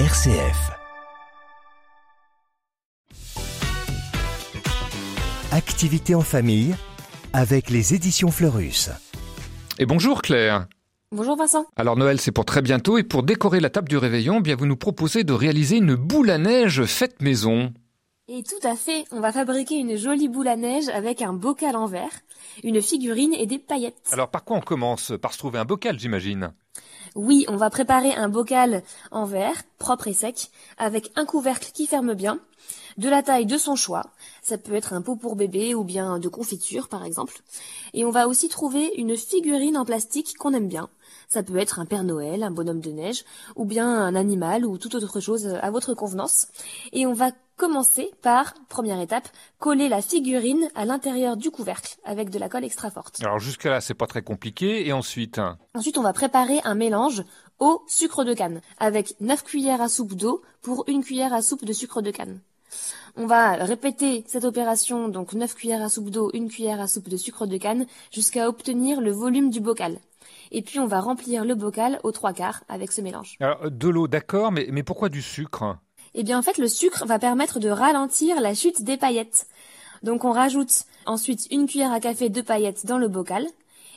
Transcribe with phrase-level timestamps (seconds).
[0.00, 0.72] RCF.
[5.52, 6.74] Activité en famille
[7.32, 8.90] avec les éditions Fleurus.
[9.78, 10.66] Et bonjour Claire.
[11.12, 11.66] Bonjour Vincent.
[11.76, 14.66] Alors Noël c'est pour très bientôt et pour décorer la table du réveillon, bien vous
[14.66, 17.72] nous proposez de réaliser une boule à neige faite maison.
[18.26, 21.76] Et tout à fait, on va fabriquer une jolie boule à neige avec un bocal
[21.76, 22.22] en verre,
[22.62, 24.08] une figurine et des paillettes.
[24.12, 25.12] Alors par quoi on commence?
[25.20, 26.54] Par se trouver un bocal j'imagine.
[27.14, 31.86] Oui, on va préparer un bocal en verre, propre et sec, avec un couvercle qui
[31.86, 32.40] ferme bien,
[32.96, 34.06] de la taille de son choix.
[34.42, 37.42] Ça peut être un pot pour bébé ou bien de confiture par exemple.
[37.92, 40.88] Et on va aussi trouver une figurine en plastique qu'on aime bien.
[41.28, 44.78] Ça peut être un Père Noël, un bonhomme de neige, ou bien un animal ou
[44.78, 46.48] toute autre chose à votre convenance.
[46.92, 52.30] Et on va commencer par, première étape, coller la figurine à l'intérieur du couvercle avec
[52.30, 53.22] de la colle extra forte.
[53.22, 55.40] Alors jusque là c'est pas très compliqué et ensuite
[55.74, 57.22] Ensuite on va préparer un mélange
[57.58, 61.64] au sucre de canne avec 9 cuillères à soupe d'eau pour une cuillère à soupe
[61.64, 62.40] de sucre de canne.
[63.16, 67.08] On va répéter cette opération, donc 9 cuillères à soupe d'eau, une cuillère à soupe
[67.08, 69.98] de sucre de canne, jusqu'à obtenir le volume du bocal.
[70.50, 73.36] Et puis on va remplir le bocal aux trois quarts avec ce mélange.
[73.40, 75.76] Alors de l'eau d'accord, mais, mais pourquoi du sucre?
[76.14, 79.46] Eh bien en fait le sucre va permettre de ralentir la chute des paillettes.
[80.02, 83.46] Donc on rajoute ensuite une cuillère à café de paillettes dans le bocal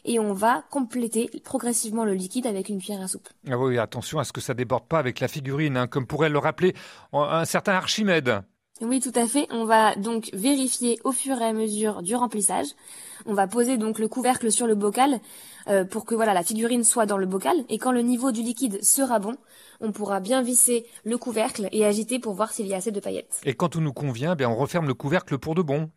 [0.06, 3.28] et on va compléter progressivement le liquide avec une cuillère à soupe.
[3.50, 6.30] Ah oui, attention à ce que ça déborde pas avec la figurine, hein, comme pourrait
[6.30, 6.73] le rappeler
[7.14, 8.42] un certain Archimède.
[8.81, 9.47] Oui, tout à fait.
[9.50, 12.67] On va donc vérifier au fur et à mesure du remplissage.
[13.25, 15.20] On va poser donc le couvercle sur le bocal
[15.67, 17.66] euh, pour que voilà la figurine soit dans le bocal.
[17.70, 19.36] Et quand le niveau du liquide sera bon,
[19.81, 23.00] on pourra bien visser le couvercle et agiter pour voir s'il y a assez de
[23.00, 23.42] paillettes.
[23.45, 25.89] Et quand tout nous convient, bien on referme le couvercle pour de bon.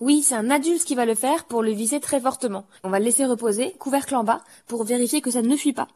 [0.00, 2.66] Oui, c'est un adulte qui va le faire pour le visser très fortement.
[2.82, 5.88] On va le laisser reposer, couvercle en bas, pour vérifier que ça ne fuit pas.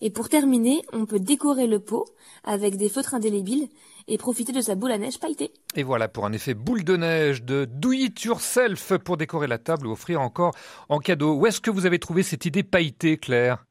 [0.00, 2.06] Et pour terminer, on peut décorer le pot
[2.44, 3.68] avec des feutres indélébiles
[4.08, 5.52] et profiter de sa boule à neige pailletée.
[5.78, 9.58] Et voilà pour un effet boule de neige de Do It Yourself pour décorer la
[9.58, 10.54] table ou offrir encore
[10.88, 11.34] en cadeau.
[11.34, 13.66] Où est-ce que vous avez trouvé cette idée pailletée, Claire?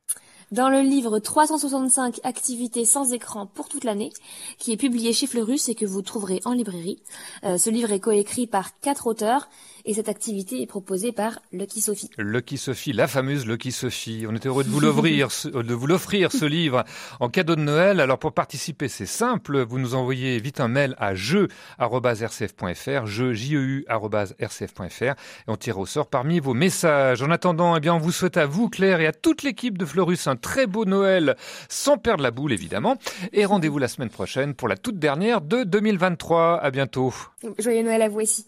[0.51, 4.11] Dans le livre 365 activités sans écran pour toute l'année,
[4.57, 7.01] qui est publié chez Fleurus et que vous trouverez en librairie.
[7.43, 9.49] Euh, ce livre est coécrit par quatre auteurs
[9.85, 12.09] et cette activité est proposée par Lucky Sophie.
[12.17, 14.25] Lucky Sophie, la fameuse Lucky Sophie.
[14.27, 16.83] On est heureux de vous vous l'offrir ce livre
[17.19, 17.99] en cadeau de Noël.
[17.99, 19.61] Alors pour participer, c'est simple.
[19.61, 25.15] Vous nous envoyez vite un mail à jeu@rcf.fr, jeu jeu@rcf.fr et
[25.47, 27.21] on tire au sort parmi vos messages.
[27.21, 29.85] En attendant, eh bien on vous souhaite à vous Claire et à toute l'équipe de
[29.85, 31.37] Fleurus un très beau Noël
[31.69, 32.97] sans perdre la boule évidemment
[33.31, 36.59] et rendez-vous la semaine prochaine pour la toute dernière de 2023.
[36.61, 37.13] À bientôt.
[37.57, 38.45] Joyeux Noël à vous aussi.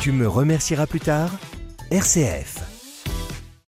[0.00, 1.30] Tu me remercieras plus tard
[1.90, 2.67] RCF